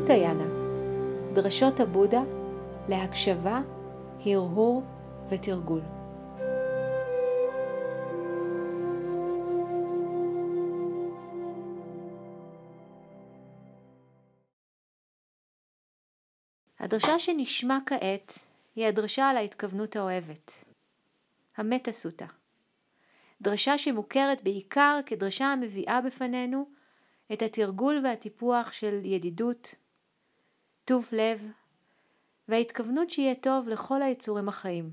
[0.00, 0.44] סוטה-יאנה,
[1.34, 2.22] דרשות הבודה
[2.88, 3.60] להקשבה,
[4.26, 4.82] הרהור
[5.30, 5.80] ותרגול.
[16.80, 18.32] הדרשה שנשמע כעת
[18.74, 20.64] היא הדרשה על ההתכוונות האוהבת,
[21.56, 22.26] המטה סוטה.
[23.42, 26.66] דרשה שמוכרת בעיקר כדרשה המביאה בפנינו
[27.32, 29.74] את התרגול והטיפוח של ידידות,
[30.86, 31.46] טוב לב
[32.48, 34.92] וההתכוונות שיהיה טוב לכל היצורים החיים.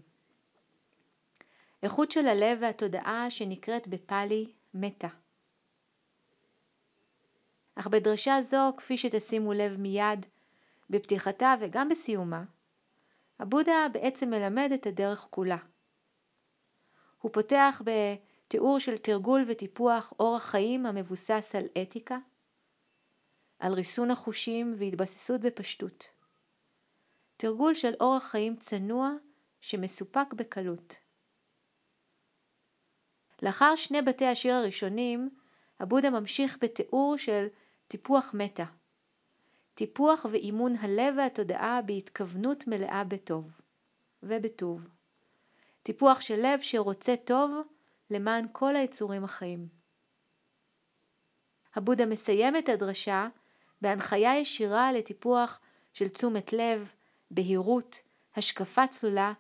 [1.84, 5.08] איכות של הלב והתודעה שנקראת בפאלי מטה.
[7.76, 10.26] אך בדרשה זו, כפי שתשימו לב מיד
[10.90, 12.44] בפתיחתה וגם בסיומה,
[13.40, 15.58] הבודה בעצם מלמד את הדרך כולה.
[17.22, 22.18] הוא פותח בתיאור של תרגול וטיפוח אורח חיים המבוסס על אתיקה,
[23.64, 26.10] על ריסון החושים והתבססות בפשטות.
[27.38, 29.12] תרגול של אורח חיים צנוע
[29.62, 30.96] שמסופק בקלות.
[33.42, 35.30] לאחר שני בתי השיר הראשונים,
[35.80, 37.48] הבודה ממשיך בתיאור של
[37.88, 38.66] טיפוח מטה,
[39.76, 43.52] טיפוח ואימון הלב והתודעה בהתכוונות מלאה בטוב
[44.24, 44.88] ובטוב.
[45.84, 47.52] טיפוח של לב שרוצה טוב
[48.10, 49.68] למען כל היצורים החיים.
[51.76, 53.28] הבודה מסיים את הדרשה
[53.84, 55.60] בהנחיה ישירה לטיפוח
[55.94, 56.92] של תשומת לב,
[57.32, 58.02] בהירות,
[58.36, 59.34] השקפה צלולה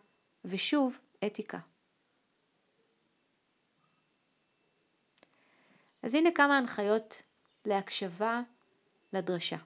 [0.45, 1.59] ושוב אתיקה.
[6.03, 7.21] אז הנה כמה הנחיות
[7.65, 8.41] להקשבה
[9.13, 9.57] לדרשה.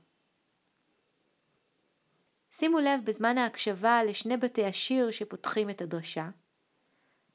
[2.52, 6.30] שימו לב בזמן ההקשבה לשני בתי השיר שפותחים את הדרשה,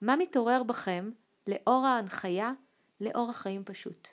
[0.01, 1.11] מה מתעורר בכם
[1.47, 2.53] לאור ההנחיה
[3.01, 4.09] לאורח חיים פשוט.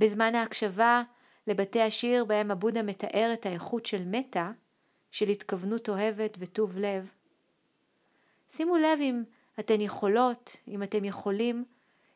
[0.00, 1.02] בזמן ההקשבה
[1.46, 4.52] לבתי השיר בהם הבודה מתאר את האיכות של מטה,
[5.10, 7.10] של התכוונות אוהבת וטוב לב,
[8.50, 9.22] שימו לב אם
[9.60, 11.64] אתן יכולות, אם אתם יכולים,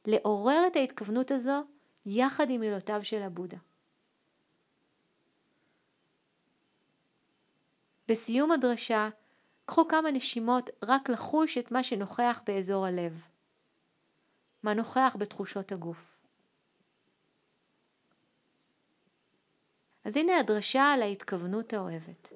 [0.06, 1.62] לעורר את ההתכוונות הזו
[2.06, 3.56] יחד עם מילותיו של הבודה.
[8.08, 9.08] בסיום הדרשה,
[9.66, 13.20] קחו כמה נשימות רק לחוש את מה שנוכח באזור הלב.
[14.62, 16.13] מה נוכח בתחושות הגוף.
[20.04, 22.32] אז הנה הדרשה על ההתכוונות האוהבת.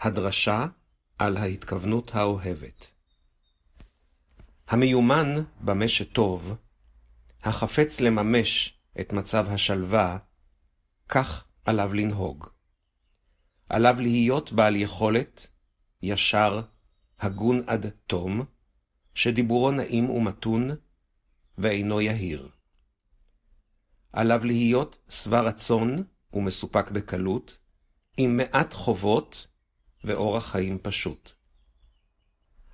[0.00, 0.66] הדרשה
[1.18, 2.90] על ההתכוונות האוהבת
[4.68, 6.54] המיומן במה שטוב,
[7.42, 10.18] החפץ לממש את מצב השלווה,
[11.08, 12.48] כך עליו לנהוג.
[13.68, 15.46] עליו להיות בעל יכולת,
[16.02, 16.62] ישר,
[17.24, 18.44] הגון עד תום,
[19.14, 20.70] שדיבורו נעים ומתון,
[21.58, 22.48] ואינו יהיר.
[24.12, 27.58] עליו להיות שבע רצון ומסופק בקלות,
[28.16, 29.46] עם מעט חובות
[30.04, 31.32] ואורח חיים פשוט.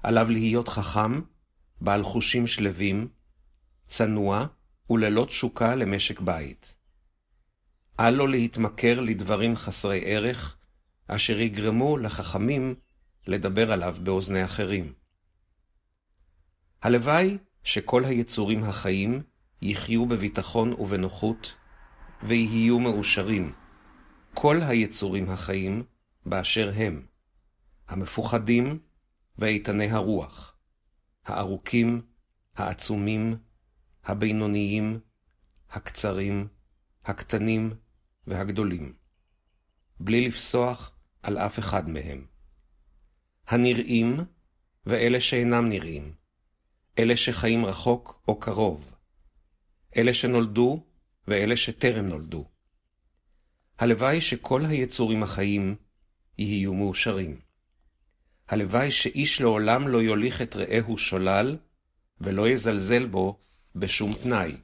[0.02, 1.20] עליו להיות חכם,
[1.80, 3.08] בעל חושים שלווים,
[3.86, 4.46] צנוע
[4.90, 6.74] וללא תשוקה למשק בית.
[8.00, 10.56] אל לו להתמכר לדברים חסרי ערך,
[11.06, 12.74] אשר יגרמו לחכמים
[13.30, 14.92] לדבר עליו באוזני אחרים.
[16.82, 19.22] הלוואי שכל היצורים החיים
[19.62, 21.54] יחיו בביטחון ובנוחות,
[22.22, 23.52] ויהיו מאושרים,
[24.34, 25.82] כל היצורים החיים
[26.26, 27.06] באשר הם,
[27.88, 28.78] המפוחדים
[29.38, 30.56] ואיתני הרוח,
[31.24, 32.02] הארוכים,
[32.56, 33.36] העצומים,
[34.04, 35.00] הבינוניים,
[35.70, 36.48] הקצרים,
[37.04, 37.74] הקטנים
[38.26, 38.94] והגדולים,
[40.00, 40.92] בלי לפסוח
[41.22, 42.29] על אף אחד מהם.
[43.50, 44.20] הנראים
[44.86, 46.12] ואלה שאינם נראים,
[46.98, 48.94] אלה שחיים רחוק או קרוב,
[49.96, 50.84] אלה שנולדו
[51.28, 52.44] ואלה שטרם נולדו.
[53.78, 55.76] הלוואי שכל היצורים החיים
[56.38, 57.40] יהיו מאושרים.
[58.48, 61.58] הלוואי שאיש לעולם לא יוליך את רעהו שולל,
[62.20, 63.38] ולא יזלזל בו
[63.76, 64.56] בשום תנאי.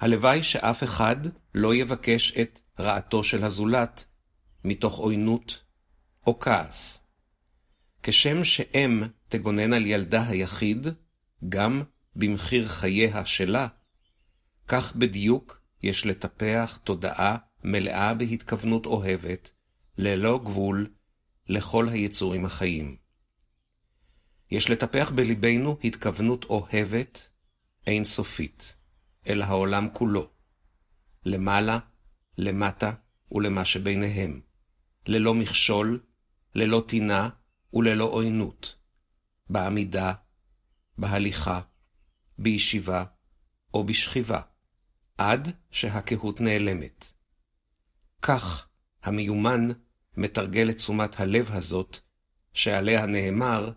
[0.00, 1.16] הלוואי שאף אחד
[1.54, 4.04] לא יבקש את רעתו של הזולת,
[4.64, 5.64] מתוך עוינות
[6.26, 7.03] או כעס.
[8.06, 10.86] כשם שאם תגונן על ילדה היחיד,
[11.48, 11.82] גם
[12.16, 13.66] במחיר חייה שלה,
[14.68, 19.52] כך בדיוק יש לטפח תודעה מלאה בהתכוונות אוהבת,
[19.98, 20.90] ללא גבול,
[21.48, 22.96] לכל היצורים החיים.
[24.50, 27.30] יש לטפח בלבנו התכוונות אוהבת
[27.86, 28.76] אינסופית,
[29.28, 30.30] אל העולם כולו,
[31.24, 31.78] למעלה,
[32.38, 32.92] למטה
[33.32, 34.40] ולמה שביניהם,
[35.06, 36.00] ללא מכשול,
[36.54, 37.28] ללא טינה
[37.74, 38.76] וללא עוינות,
[39.50, 40.12] בעמידה,
[40.98, 41.60] בהליכה,
[42.38, 43.04] בישיבה
[43.74, 44.40] או בשכיבה,
[45.18, 47.12] עד שהקהות נעלמת.
[48.22, 48.68] כך
[49.02, 49.68] המיומן
[50.16, 51.98] מתרגל את תשומת הלב הזאת,
[52.52, 53.72] שעליה נאמר,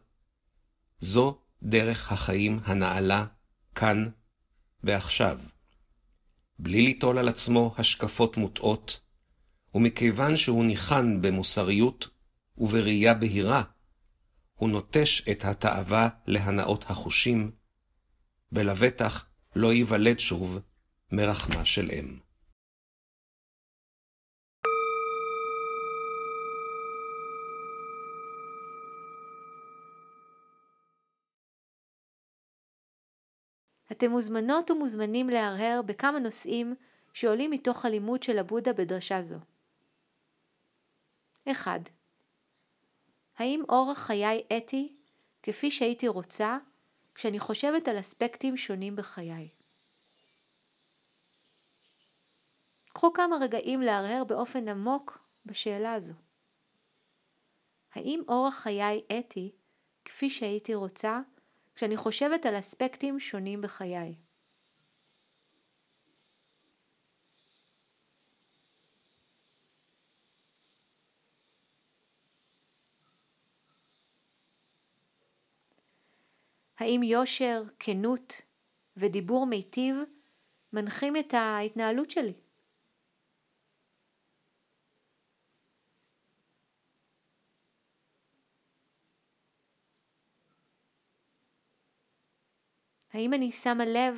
[1.00, 3.26] זו דרך החיים הנעלה
[3.76, 4.06] כאן
[4.84, 5.40] ועכשיו.
[6.60, 9.00] בלי ליטול על עצמו השקפות מוטעות,
[9.76, 12.10] ומכיוון שהוא ניחן במוסריות
[12.58, 13.64] ובראייה בהירה,
[14.58, 17.52] הוא נוטש את התאווה להנאות החושים,
[18.52, 19.26] ולבטח
[19.56, 20.60] לא ייוולד שוב
[21.12, 22.20] מרחמה של אם.
[33.92, 36.76] אתם מוזמנות ומוזמנים להרהר בכמה נושאים
[37.14, 39.38] שעולים מתוך הלימוד של הבודה בדרשה זו.
[41.52, 41.90] 1.
[43.38, 44.96] האם אורח חיי אתי
[45.44, 46.58] כפי שהייתי רוצה
[47.16, 49.50] כשאני חושבת על אספקטים שונים בחיי?
[52.94, 56.14] קחו כמה רגעים להרהר באופן עמוק בשאלה הזו.
[57.94, 59.52] האם אורח חיי אתי
[60.06, 61.20] כפי שהייתי רוצה
[61.76, 64.16] כשאני חושבת על אספקטים שונים בחיי.
[76.78, 78.42] האם יושר, כנות
[78.98, 79.96] ודיבור מיטיב
[80.74, 82.34] מנחים את ההתנהלות שלי?
[93.14, 94.16] האם אני שמה לב,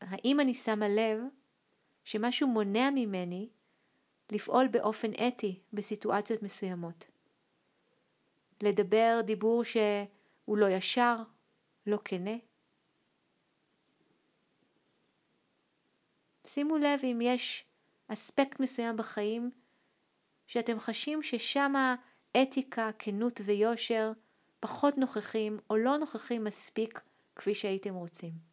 [0.00, 1.20] האם אני שמה לב
[2.04, 3.48] שמשהו מונע ממני
[4.32, 7.06] לפעול באופן אתי בסיטואציות מסוימות?
[8.62, 11.16] לדבר דיבור שהוא לא ישר,
[11.86, 12.36] לא כנה?
[16.46, 17.64] שימו לב אם יש
[18.08, 19.50] אספקט מסוים בחיים
[20.46, 21.72] שאתם חשים ששם
[22.34, 24.12] האתיקה, כנות ויושר
[24.60, 27.00] פחות נוכחים או לא נוכחים מספיק
[27.36, 28.47] כפי שהייתם רוצים.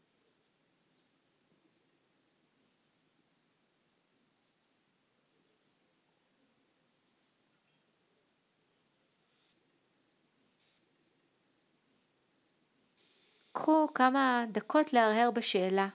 [13.66, 15.90] קחו כמה דקות להרהר בשאלה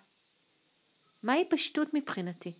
[1.22, 2.54] מהי פשטות מבחינתי?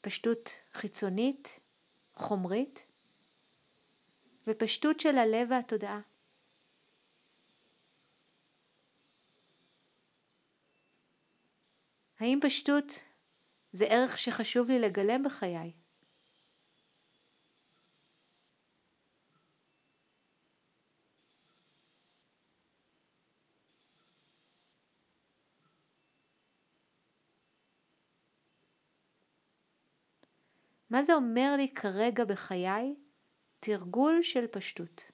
[0.00, 1.60] פשטות חיצונית,
[2.14, 2.86] חומרית,
[4.46, 6.00] ופשטות של הלב והתודעה.
[12.20, 12.92] האם פשטות
[13.72, 15.85] זה ערך שחשוב לי לגלם בחיי?
[30.90, 32.94] מה זה אומר לי כרגע בחיי?
[33.60, 35.10] תרגול של פשטות.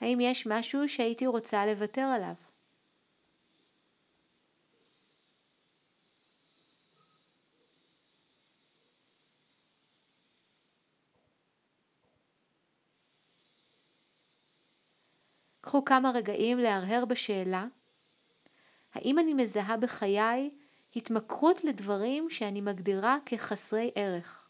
[0.00, 2.49] האם יש משהו שהייתי רוצה לוותר עליו?
[15.70, 17.66] קחו כמה רגעים להרהר בשאלה
[18.94, 20.50] האם אני מזהה בחיי
[20.96, 24.48] התמכרות לדברים שאני מגדירה כחסרי ערך.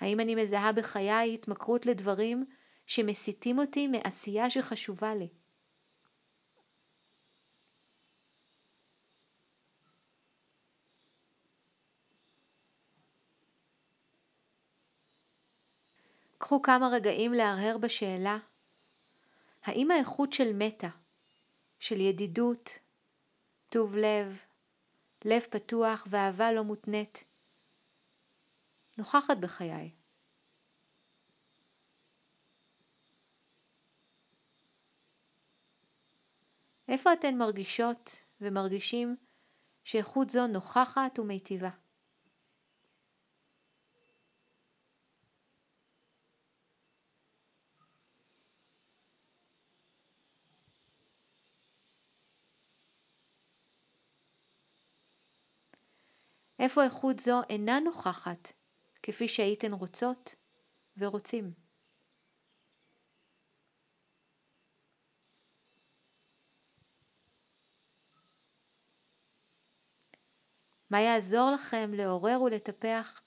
[0.00, 2.46] האם אני מזהה בחיי התמכרות לדברים
[2.86, 5.28] שמסיטים אותי מעשייה שחשובה לי.
[16.38, 18.38] קחו כמה רגעים להרהר בשאלה
[19.62, 20.88] האם האיכות של מטה,
[21.78, 22.78] של ידידות,
[23.68, 24.38] טוב לב,
[25.24, 27.24] לב פתוח ואהבה לא מותנית,
[28.98, 29.90] נוכחת בחיי?
[36.88, 38.10] איפה אתן מרגישות
[38.40, 39.16] ומרגישים
[39.84, 41.70] שאיכות זו נוכחת ומיטיבה?
[56.58, 58.52] איפה איכות זו אינה נוכחת,
[59.02, 60.34] כפי שהייתן רוצות
[60.96, 61.63] ורוצים.
[70.90, 73.22] מה יעזור לכם לעורר ולטפח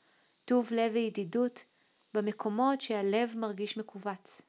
[0.46, 1.66] טוב לב וידידות
[2.14, 4.42] במקומות שהלב מרגיש מכווץ?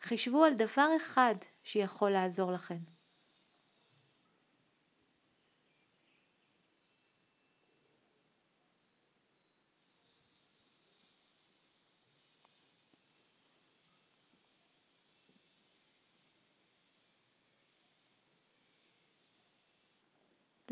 [0.00, 2.78] חישבו על דבר אחד שיכול לעזור לכם.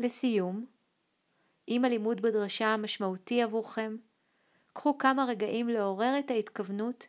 [0.01, 0.65] לסיום,
[1.67, 3.95] אם הלימוד בדרשה משמעותי עבורכם,
[4.73, 7.07] קחו כמה רגעים לעורר את ההתכוונות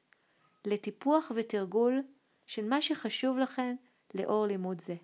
[0.65, 2.03] לטיפוח ותרגול
[2.47, 3.75] של מה שחשוב לכם
[4.15, 4.95] לאור לימוד זה.